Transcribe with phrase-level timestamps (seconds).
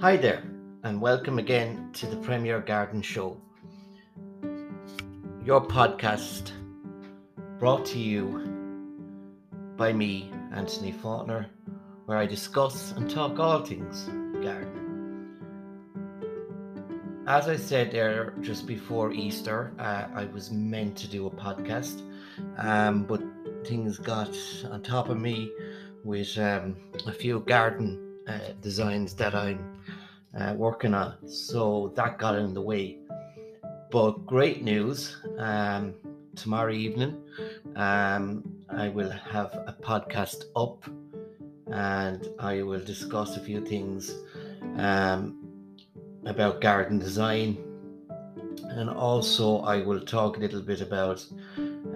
[0.00, 0.42] Hi there,
[0.82, 3.36] and welcome again to the Premier Garden Show,
[5.44, 6.52] your podcast
[7.58, 8.48] brought to you
[9.76, 11.48] by me, Anthony Faulkner,
[12.06, 14.04] where I discuss and talk all things
[14.42, 15.36] garden.
[17.26, 22.00] As I said there just before Easter, uh, I was meant to do a podcast,
[22.56, 23.20] um, but
[23.66, 24.34] things got
[24.70, 25.52] on top of me
[26.04, 26.74] with um,
[27.06, 29.76] a few garden uh, designs that I'm
[30.38, 31.14] uh, working on.
[31.28, 32.98] So that got in the way.
[33.90, 35.94] But great news um,
[36.36, 37.22] tomorrow evening,
[37.76, 40.84] um, I will have a podcast up
[41.66, 44.14] and I will discuss a few things
[44.76, 45.38] um,
[46.24, 47.58] about garden design.
[48.62, 51.24] And also, I will talk a little bit about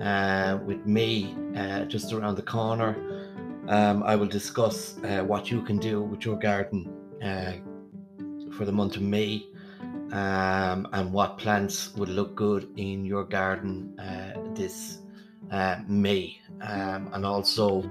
[0.00, 2.96] uh, with me uh, just around the corner.
[3.68, 7.52] Um, I will discuss uh, what you can do with your garden uh,
[8.56, 9.46] for the month of May
[10.12, 14.98] um, and what plants would look good in your garden uh, this
[15.50, 16.40] uh, May.
[16.60, 17.82] Um, and also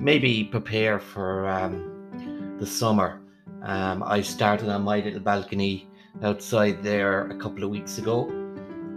[0.00, 3.20] maybe prepare for um, the summer.
[3.62, 5.88] Um, I started on my little balcony
[6.22, 8.28] outside there a couple of weeks ago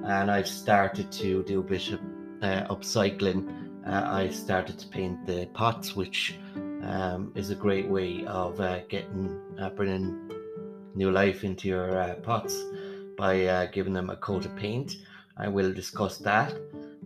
[0.09, 1.99] and I've started to do a bit of
[2.41, 3.85] uh, upcycling.
[3.85, 6.37] Uh, I started to paint the pots, which
[6.83, 10.31] um, is a great way of uh, getting uh, bringing
[10.99, 12.61] new life into your uh, pots
[13.17, 14.97] by uh, giving them a coat of paint.
[15.37, 16.53] I will discuss that.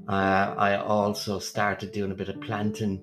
[0.10, 3.00] Uh, I also started doing a bit of planting,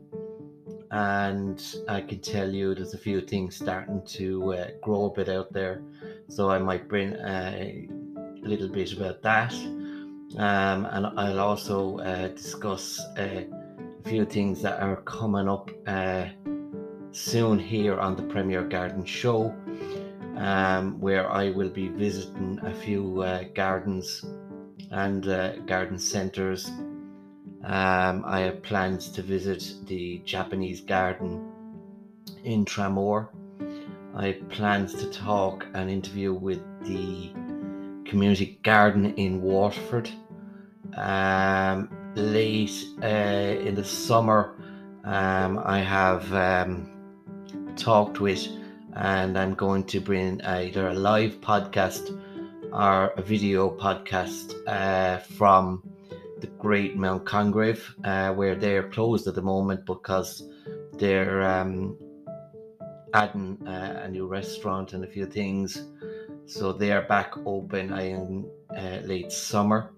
[0.91, 5.29] and I can tell you there's a few things starting to uh, grow a bit
[5.29, 5.81] out there.
[6.29, 7.89] So I might bring uh, a
[8.43, 9.55] little bit about that.
[10.37, 13.47] Um, and I'll also uh, discuss a
[14.05, 15.71] few things that are coming up
[17.13, 19.55] soon here on the Premier Garden Show
[20.37, 24.25] um, where I will be visiting a few uh, gardens
[24.91, 26.71] and uh, garden centres.
[27.63, 31.53] Um, I have plans to visit the Japanese garden
[32.45, 33.29] in Tramore.
[34.15, 37.31] I have plans to talk and interview with the
[38.09, 40.11] community garden in Waterford.
[40.97, 44.57] Um, late uh, in the summer,
[45.05, 46.91] um, I have um,
[47.77, 48.49] talked with
[48.95, 52.11] and I'm going to bring either a live podcast
[52.73, 55.83] or a video podcast uh, from
[56.41, 60.43] the Great Mount Congreve, uh, where they're closed at the moment because
[60.95, 61.97] they're um,
[63.15, 65.85] adding uh, a new restaurant and a few things.
[66.47, 69.93] So they are back open in uh, late summer.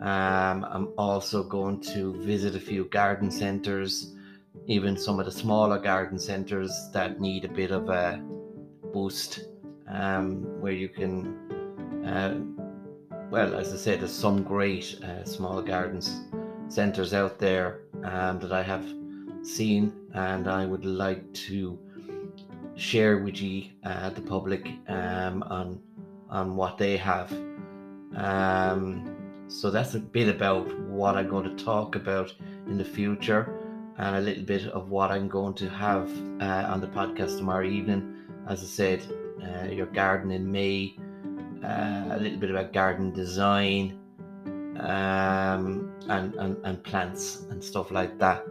[0.00, 4.14] Um, I'm also going to visit a few garden centres
[4.66, 8.22] even some of the smaller garden centres that need a bit of a
[8.92, 9.48] boost,
[9.88, 11.36] um, where you can,
[12.06, 12.38] uh,
[13.30, 16.22] well, as I said, there's some great uh, small gardens
[16.68, 18.86] centres out there um, that I have
[19.42, 21.78] seen, and I would like to
[22.76, 25.80] share with you, uh, the public, um, on
[26.30, 27.30] on what they have.
[28.16, 32.34] Um, so that's a bit about what I'm going to talk about
[32.66, 33.61] in the future
[34.02, 37.64] and a little bit of what I'm going to have uh, on the podcast tomorrow
[37.64, 38.16] evening.
[38.48, 39.00] As I said,
[39.40, 40.96] uh, your garden in May,
[41.62, 44.00] uh, a little bit about garden design,
[44.80, 48.44] um, and, and, and plants and stuff like that.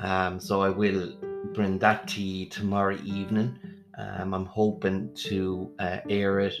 [0.00, 1.14] Um, so I will
[1.54, 3.56] bring that to you tomorrow evening.
[3.96, 6.56] Um, I'm hoping to uh, air it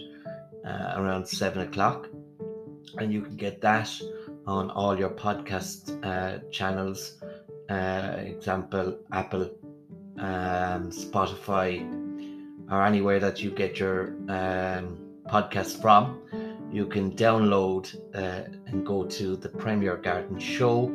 [0.64, 2.06] uh, around seven o'clock,
[2.98, 3.90] and you can get that
[4.46, 7.19] on all your podcast uh, channels
[7.70, 9.50] uh, example, Apple,
[10.18, 11.80] um, Spotify,
[12.70, 14.98] or anywhere that you get your um,
[15.28, 16.20] podcast from.
[16.72, 20.86] You can download uh, and go to the Premier Garden Show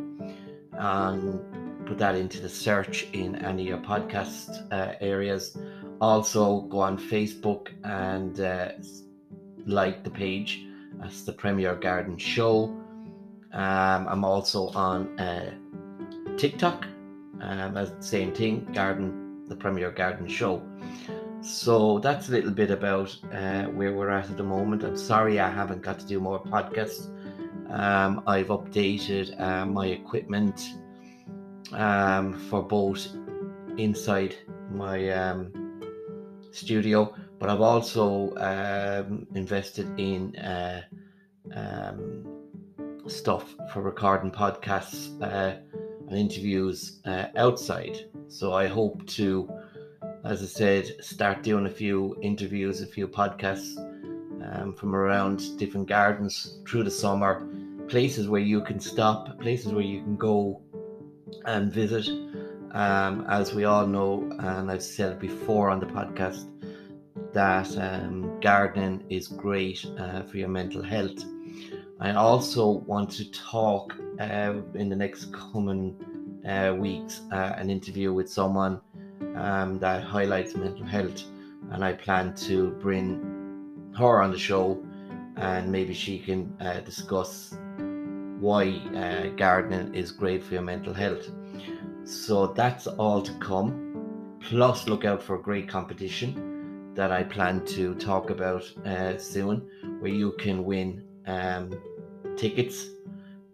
[0.73, 5.57] and put that into the search in any of your podcast uh, areas.
[6.01, 8.71] Also, go on Facebook and uh,
[9.65, 10.65] like the page.
[10.99, 12.65] That's the Premier Garden Show.
[13.53, 15.53] Um, I'm also on uh,
[16.37, 16.85] TikTok.
[17.41, 20.61] Um, the same thing, Garden, the Premier Garden Show.
[21.41, 24.83] So that's a little bit about uh, where we're at at the moment.
[24.83, 27.09] I'm sorry I haven't got to do more podcasts.
[27.69, 30.75] Um, I've updated uh, my equipment
[31.71, 33.07] um, for both
[33.77, 34.35] inside
[34.71, 35.51] my um,
[36.51, 40.81] studio, but I've also um, invested in uh,
[41.53, 42.25] um,
[43.07, 45.59] stuff for recording podcasts uh,
[46.07, 48.09] and interviews uh, outside.
[48.27, 49.49] So I hope to
[50.25, 53.77] as I said, start doing a few interviews, a few podcasts
[54.43, 57.47] um, from around different gardens through the summer,
[57.87, 60.63] places where you can stop, places where you can go
[61.45, 62.09] and visit.
[62.71, 66.49] Um, as we all know, and I've said before on the podcast,
[67.31, 71.23] that um, gardening is great uh, for your mental health.
[71.99, 75.95] I also want to talk uh, in the next coming
[76.45, 78.81] uh, weeks uh, an interview with someone
[79.35, 81.23] um, that highlights mental health,
[81.71, 84.83] and I plan to bring her on the show,
[85.37, 87.57] and maybe she can uh, discuss
[88.39, 91.29] why uh, gardening is great for your mental health.
[92.03, 94.37] So that's all to come.
[94.41, 99.67] Plus, look out for a great competition that I plan to talk about uh, soon,
[99.99, 101.71] where you can win um,
[102.37, 102.89] tickets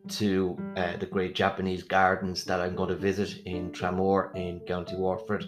[0.10, 4.96] to uh, the great Japanese gardens that I'm going to visit in Tramore in County
[4.96, 5.46] Waterford.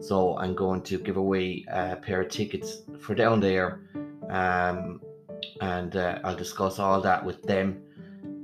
[0.00, 3.80] So I'm going to give away a pair of tickets for down there,
[4.28, 5.00] um,
[5.60, 7.82] and uh, I'll discuss all that with them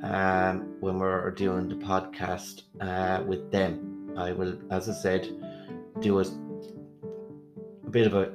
[0.03, 4.13] um, when we're doing the podcast uh, with them.
[4.17, 5.29] I will, as I said,
[6.01, 8.33] do a, a bit of a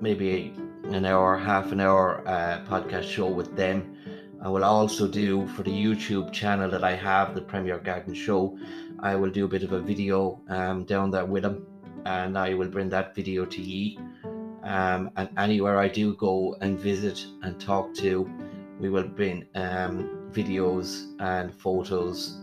[0.00, 0.54] maybe
[0.84, 3.96] an hour, half an hour uh, podcast show with them
[4.42, 8.58] I will also do for the YouTube channel that I have, the Premier Garden Show.
[9.00, 11.66] I will do a bit of a video um, down there with them,
[12.06, 13.98] and I will bring that video to ye.
[14.62, 18.30] Um, and anywhere I do go and visit and talk to,
[18.78, 22.38] we will bring um, videos and photos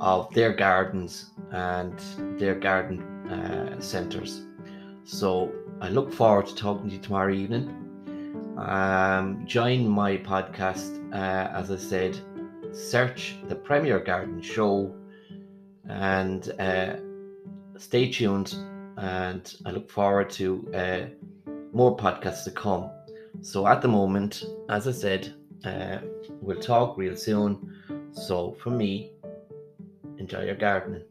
[0.00, 1.98] of their gardens and
[2.38, 4.46] their garden uh, centres.
[5.04, 7.85] So I look forward to talking to you tomorrow evening.
[8.56, 12.18] Um, join my podcast, uh, as I said,
[12.72, 14.94] search the Premier Garden Show
[15.88, 16.96] and uh,
[17.76, 18.56] stay tuned.
[18.96, 22.90] And I look forward to uh, more podcasts to come.
[23.42, 25.98] So at the moment, as I said, uh,
[26.40, 27.74] we'll talk real soon.
[28.12, 29.12] So for me,
[30.18, 31.02] enjoy your gardening.